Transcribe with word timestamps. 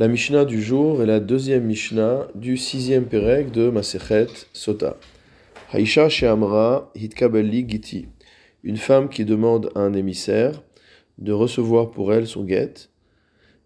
La 0.00 0.08
Mishnah 0.08 0.46
du 0.46 0.62
jour 0.62 1.02
est 1.02 1.06
la 1.06 1.20
deuxième 1.20 1.64
Mishnah 1.64 2.28
du 2.34 2.56
sixième 2.56 3.04
Pérec 3.04 3.50
de 3.50 3.68
Masechet 3.68 4.28
Sota. 4.54 4.96
Haisha 5.74 6.08
Sheamra 6.08 6.90
Hitkabelli 6.94 7.68
Giti. 7.68 8.08
Une 8.62 8.78
femme 8.78 9.10
qui 9.10 9.26
demande 9.26 9.70
à 9.74 9.80
un 9.80 9.92
émissaire 9.92 10.62
de 11.18 11.32
recevoir 11.32 11.90
pour 11.90 12.14
elle 12.14 12.26
son 12.26 12.44
guet. 12.44 12.72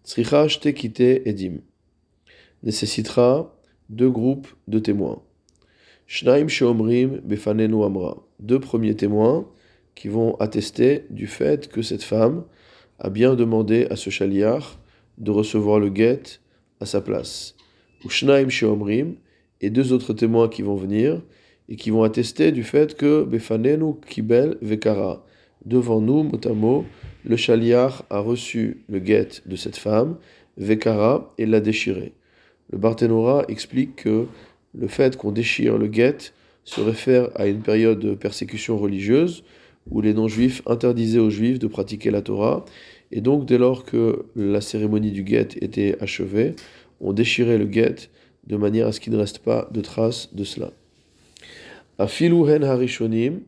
Tzricha 0.03 0.49
Shtekite 0.49 1.25
Edim. 1.25 1.59
Nécessitera 2.63 3.57
deux 3.87 4.09
groupes 4.09 4.49
de 4.67 4.79
témoins. 4.79 5.21
Shnaim 6.05 6.49
Sheomrim 6.49 7.21
Befanenu 7.23 7.81
Amra. 7.81 8.17
Deux 8.41 8.59
premiers 8.59 8.97
témoins 8.97 9.47
qui 9.95 10.09
vont 10.09 10.35
attester 10.41 11.05
du 11.09 11.27
fait 11.27 11.69
que 11.69 11.81
cette 11.81 12.03
femme 12.03 12.43
a 12.99 13.09
bien 13.09 13.35
demandé 13.35 13.87
à 13.89 13.95
ce 13.95 14.09
chaliar 14.09 14.77
de 15.17 15.31
recevoir 15.31 15.79
le 15.79 15.89
guet 15.89 16.23
à 16.79 16.85
sa 16.85 17.01
place. 17.01 17.55
Ou 18.03 18.09
Shnaim 18.09 18.49
Sheomrim, 18.49 19.15
et 19.61 19.69
deux 19.69 19.93
autres 19.93 20.13
témoins 20.13 20.49
qui 20.49 20.61
vont 20.61 20.75
venir 20.75 21.21
et 21.69 21.75
qui 21.75 21.89
vont 21.89 22.03
attester 22.03 22.51
du 22.51 22.63
fait 22.63 22.95
que 22.95 23.23
Befanenu 23.23 23.95
Kibel 24.07 24.57
Vekara, 24.61 25.25
devant 25.65 26.01
nous, 26.01 26.29
mot 26.53 26.85
le 27.23 27.37
chaliar 27.37 28.03
a 28.09 28.19
reçu 28.19 28.83
le 28.87 28.99
guet 28.99 29.29
de 29.45 29.55
cette 29.55 29.77
femme, 29.77 30.17
Vekara, 30.57 31.33
et 31.37 31.45
l'a 31.47 31.59
déchiré. 31.59 32.13
Le 32.71 32.77
Barthénora 32.77 33.45
explique 33.47 33.95
que 33.95 34.27
le 34.75 34.87
fait 34.87 35.17
qu'on 35.17 35.31
déchire 35.31 35.77
le 35.77 35.87
guet 35.87 36.17
se 36.63 36.81
réfère 36.81 37.29
à 37.35 37.47
une 37.47 37.61
période 37.61 37.99
de 37.99 38.13
persécution 38.13 38.77
religieuse 38.77 39.43
où 39.89 40.01
les 40.01 40.13
non-juifs 40.13 40.61
interdisaient 40.65 41.19
aux 41.19 41.29
juifs 41.29 41.59
de 41.59 41.67
pratiquer 41.67 42.11
la 42.11 42.21
Torah 42.21 42.65
et 43.15 43.21
donc, 43.21 43.45
dès 43.45 43.57
lors 43.57 43.85
que 43.85 44.25
la 44.35 44.59
cérémonie 44.59 45.11
du 45.11 45.23
guet 45.23 45.47
était 45.61 45.95
achevée, 46.01 46.53
on 46.99 47.13
déchirait 47.13 47.57
le 47.57 47.63
guet 47.63 47.95
de 48.45 48.57
manière 48.57 48.87
à 48.87 48.91
ce 48.91 48.99
qu'il 48.99 49.13
ne 49.13 49.17
reste 49.17 49.39
pas 49.39 49.69
de 49.71 49.79
traces 49.79 50.35
de 50.35 50.43
cela. 50.43 50.71
Harishonim 51.97 53.39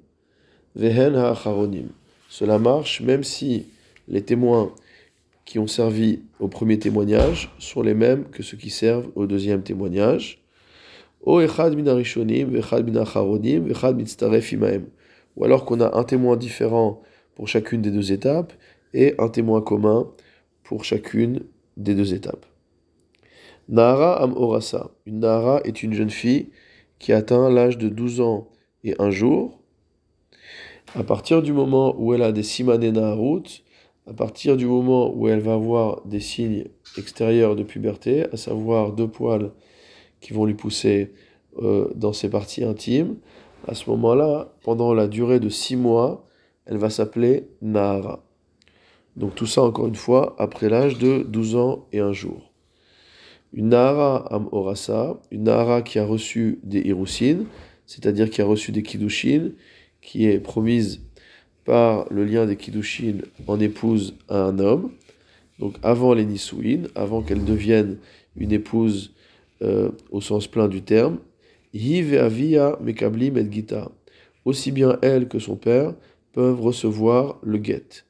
vehen. 0.74 1.90
Cela 2.30 2.60
marche 2.60 3.02
même 3.02 3.26
si 3.26 3.68
les 4.08 4.22
témoins 4.22 4.72
qui 5.44 5.60
ont 5.60 5.68
servi 5.68 6.22
au 6.40 6.48
premier 6.48 6.80
témoignage 6.80 7.54
sont 7.60 7.82
les 7.82 7.94
mêmes 7.94 8.24
que 8.32 8.44
ceux 8.44 8.56
qui 8.56 8.70
servent 8.70 9.10
au 9.16 9.28
deuxième 9.28 9.64
témoignage. 9.64 10.42
Ou 11.26 11.40
alors 15.44 15.66
qu'on 15.66 15.82
a 15.82 15.98
un 15.98 16.04
témoin 16.06 16.38
différent 16.38 17.02
pour 17.36 17.50
chacune 17.50 17.82
des 17.82 17.92
deux 17.92 18.14
étapes 18.14 18.54
et 18.94 19.16
un 19.20 19.30
témoin 19.30 19.62
commun 19.62 20.08
pour 20.64 20.84
chacune 20.84 21.42
des 21.78 21.96
deux 21.96 22.14
étapes. 22.14 22.46
Nahara 23.70 24.22
Am 24.22 24.34
Orasa. 24.36 24.92
Une 25.06 25.20
Nahara 25.20 25.62
est 25.64 25.84
une 25.84 25.94
jeune 25.94 26.10
fille 26.10 26.50
qui 27.00 27.14
atteint 27.14 27.50
l'âge 27.50 27.78
de 27.78 27.90
12 27.90 28.22
ans 28.22 28.48
et 28.84 28.96
un 29.00 29.10
jour. 29.10 29.60
À 30.96 31.04
partir 31.04 31.42
du 31.42 31.52
moment 31.52 31.94
où 31.98 32.14
elle 32.14 32.24
a 32.24 32.32
des 32.32 32.44
simané 32.44 32.92
Naharut, 32.92 33.64
à 34.10 34.14
partir 34.14 34.56
du 34.56 34.66
moment 34.66 35.14
où 35.14 35.28
elle 35.28 35.42
va 35.42 35.54
avoir 35.54 36.06
des 36.06 36.22
signes 36.22 36.66
extérieurs 36.98 37.58
de 37.58 37.64
puberté, 37.64 38.26
à 38.32 38.38
savoir 38.38 38.94
deux 38.94 39.08
poils 39.08 39.52
qui 40.22 40.32
vont 40.32 40.46
lui 40.46 40.54
pousser 40.54 41.14
euh, 41.62 41.90
dans 41.94 42.14
ses 42.14 42.30
parties 42.30 42.64
intimes, 42.64 43.18
à 43.68 43.74
ce 43.74 43.90
moment-là, 43.90 44.54
pendant 44.64 44.94
la 44.94 45.08
durée 45.08 45.42
de 45.42 45.50
six 45.50 45.76
mois, 45.76 46.26
elle 46.66 46.78
va 46.78 46.90
s'appeler 46.90 47.50
Nahara. 47.62 48.27
Donc 49.18 49.34
tout 49.34 49.48
ça, 49.48 49.64
encore 49.64 49.88
une 49.88 49.96
fois, 49.96 50.36
après 50.38 50.70
l'âge 50.70 51.00
de 51.00 51.24
12 51.28 51.56
ans 51.56 51.88
et 51.92 52.00
un 52.00 52.14
jour. 52.14 52.52
Une 53.52 53.70
Nahara 53.70 54.32
Am 54.32 54.48
Orasa, 54.52 55.20
une 55.32 55.46
Nahara 55.46 55.82
qui 55.82 55.98
a 55.98 56.06
reçu 56.06 56.60
des 56.64 56.82
Hirusin, 56.82 57.46
c'est-à-dire 57.88 58.30
qui 58.30 58.42
a 58.42 58.46
reçu 58.46 58.72
des 58.72 58.84
Kiddushin, 58.84 59.52
qui 60.02 60.28
est 60.28 60.40
promise 60.40 61.02
par 61.66 62.06
le 62.12 62.26
lien 62.26 62.46
des 62.46 62.58
Kiddushin 62.58 63.20
en 63.48 63.60
épouse 63.60 64.16
à 64.30 64.44
un 64.44 64.60
homme, 64.60 64.92
donc 65.58 65.76
avant 65.82 66.14
les 66.14 66.26
Nisuin, 66.26 66.84
avant 66.94 67.24
qu'elle 67.24 67.44
devienne 67.44 67.98
une 68.36 68.52
épouse 68.52 69.16
euh, 69.64 69.90
au 70.12 70.22
sens 70.22 70.48
plein 70.48 70.68
du 70.68 70.84
terme, 70.84 71.18
Hiv 71.74 72.14
Avia 72.14 72.78
Mekablim 72.82 73.38
et 73.38 73.52
Gita. 73.52 73.92
Aussi 74.46 74.72
bien 74.72 75.00
elle 75.02 75.28
que 75.28 75.40
son 75.40 75.56
père 75.56 75.96
peuvent 76.34 76.62
recevoir 76.62 77.40
le 77.42 77.58
guet. 77.58 78.07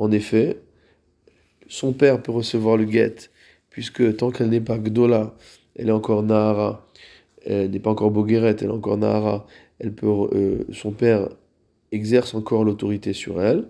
En 0.00 0.10
effet, 0.12 0.56
son 1.68 1.92
père 1.92 2.22
peut 2.22 2.32
recevoir 2.32 2.78
le 2.78 2.84
guet, 2.86 3.16
puisque 3.68 4.16
tant 4.16 4.30
qu'elle 4.30 4.48
n'est 4.48 4.62
pas 4.62 4.78
Gdola, 4.78 5.36
elle 5.76 5.90
est 5.90 5.92
encore 5.92 6.22
Nahara, 6.22 6.86
elle 7.44 7.70
n'est 7.70 7.80
pas 7.80 7.90
encore 7.90 8.10
Bogueret, 8.10 8.56
elle 8.60 8.68
est 8.68 8.70
encore 8.70 8.96
Nahara, 8.96 9.46
elle 9.78 9.92
peut, 9.92 10.06
euh, 10.06 10.64
son 10.72 10.92
père 10.92 11.28
exerce 11.92 12.34
encore 12.34 12.64
l'autorité 12.64 13.12
sur 13.12 13.42
elle, 13.42 13.68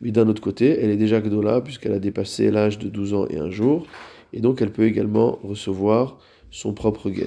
mais 0.00 0.12
d'un 0.12 0.28
autre 0.28 0.40
côté, 0.40 0.78
elle 0.80 0.90
est 0.90 0.96
déjà 0.96 1.20
Gdola, 1.20 1.60
puisqu'elle 1.60 1.94
a 1.94 1.98
dépassé 1.98 2.52
l'âge 2.52 2.78
de 2.78 2.88
12 2.88 3.14
ans 3.14 3.26
et 3.28 3.38
un 3.38 3.50
jour, 3.50 3.84
et 4.32 4.38
donc 4.40 4.62
elle 4.62 4.70
peut 4.70 4.86
également 4.86 5.40
recevoir 5.42 6.20
son 6.52 6.74
propre 6.74 7.10
guet. 7.10 7.26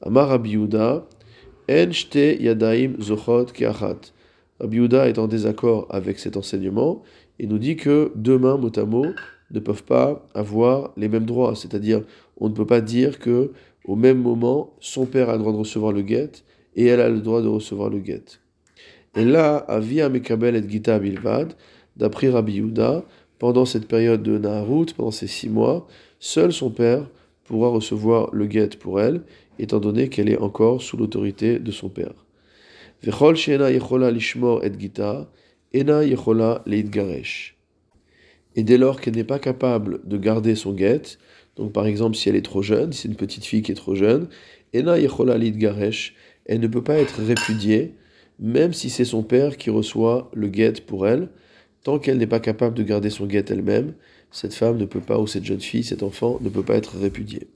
Amar 0.00 0.32
Abiyuda, 0.32 1.06
En 1.68 1.90
Yadaim 2.14 2.92
Zochot 2.98 3.44
Keachat. 3.52 4.14
Abiyuda 4.60 5.08
est 5.08 5.18
en 5.18 5.28
désaccord 5.28 5.86
avec 5.90 6.18
cet 6.18 6.36
enseignement, 6.36 7.02
et 7.38 7.46
nous 7.46 7.58
dit 7.58 7.76
que 7.76 8.12
deux 8.16 8.38
mains, 8.38 8.56
mot 8.56 8.72
à 8.76 8.84
mot, 8.84 9.06
ne 9.50 9.60
peuvent 9.60 9.84
pas 9.84 10.26
avoir 10.34 10.92
les 10.96 11.08
mêmes 11.08 11.24
droits. 11.24 11.54
C'est-à-dire, 11.54 12.02
on 12.36 12.48
ne 12.48 12.54
peut 12.54 12.66
pas 12.66 12.80
dire 12.80 13.18
que 13.18 13.52
au 13.84 13.96
même 13.96 14.20
moment, 14.20 14.74
son 14.80 15.06
père 15.06 15.30
a 15.30 15.32
le 15.32 15.38
droit 15.38 15.52
de 15.52 15.58
recevoir 15.58 15.92
le 15.92 16.02
guet 16.02 16.30
et 16.76 16.86
elle 16.86 17.00
a 17.00 17.08
le 17.08 17.20
droit 17.20 17.40
de 17.40 17.48
recevoir 17.48 17.88
le 17.88 18.00
guet. 18.00 18.24
Et 19.16 19.24
là, 19.24 19.56
Avia 19.56 20.08
Mekabel 20.08 20.56
et 20.56 20.68
Gita 20.68 20.98
Bilvad, 20.98 21.54
d'après 21.96 22.28
Rabbi 22.28 22.62
pendant 23.38 23.64
cette 23.64 23.88
période 23.88 24.22
de 24.22 24.36
Naharut, 24.36 24.86
pendant 24.96 25.10
ces 25.10 25.26
six 25.26 25.48
mois, 25.48 25.86
seul 26.18 26.52
son 26.52 26.70
père 26.70 27.08
pourra 27.44 27.68
recevoir 27.68 28.28
le 28.32 28.46
guet 28.46 28.76
pour 28.78 29.00
elle, 29.00 29.22
étant 29.58 29.80
donné 29.80 30.08
qu'elle 30.08 30.28
est 30.28 30.38
encore 30.38 30.82
sous 30.82 30.96
l'autorité 30.96 31.58
de 31.58 31.70
son 31.70 31.88
père. 31.88 32.12
Et 38.56 38.64
dès 38.64 38.78
lors 38.78 39.00
qu'elle 39.00 39.14
n'est 39.14 39.24
pas 39.24 39.38
capable 39.38 40.00
de 40.04 40.16
garder 40.16 40.54
son 40.54 40.72
guet, 40.72 41.02
donc 41.56 41.72
par 41.72 41.86
exemple 41.86 42.16
si 42.16 42.28
elle 42.28 42.36
est 42.36 42.42
trop 42.42 42.62
jeune, 42.62 42.92
si 42.92 43.02
c'est 43.02 43.08
une 43.08 43.14
petite 43.14 43.44
fille 43.44 43.62
qui 43.62 43.72
est 43.72 43.76
trop 43.76 43.94
jeune, 43.94 44.28
Ena 44.74 44.98
Yechola 44.98 45.36
elle 46.46 46.60
ne 46.60 46.66
peut 46.66 46.82
pas 46.82 46.96
être 46.96 47.22
répudiée, 47.22 47.94
même 48.38 48.72
si 48.72 48.90
c'est 48.90 49.04
son 49.04 49.22
père 49.22 49.56
qui 49.56 49.70
reçoit 49.70 50.30
le 50.34 50.48
guet 50.48 50.80
pour 50.86 51.06
elle, 51.06 51.28
tant 51.84 51.98
qu'elle 51.98 52.18
n'est 52.18 52.26
pas 52.26 52.40
capable 52.40 52.74
de 52.76 52.82
garder 52.82 53.10
son 53.10 53.26
guet 53.26 53.44
elle-même, 53.48 53.94
cette 54.30 54.54
femme 54.54 54.76
ne 54.76 54.84
peut 54.84 55.00
pas, 55.00 55.18
ou 55.18 55.26
cette 55.26 55.44
jeune 55.44 55.60
fille, 55.60 55.84
cet 55.84 56.02
enfant, 56.02 56.38
ne 56.40 56.48
peut 56.48 56.62
pas 56.62 56.76
être 56.76 56.98
répudié. 56.98 57.48